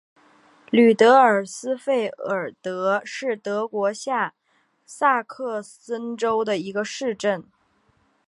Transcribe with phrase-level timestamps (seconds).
[0.71, 4.33] 吕德尔斯费尔德是德国下
[4.83, 7.45] 萨克森州的一个市镇。